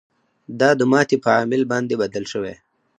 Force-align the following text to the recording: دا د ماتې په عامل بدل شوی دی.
دا 0.59 0.69
د 0.79 0.81
ماتې 0.91 1.17
په 1.23 1.29
عامل 1.37 1.61
بدل 2.01 2.23
شوی 2.31 2.53
دی. 2.55 2.57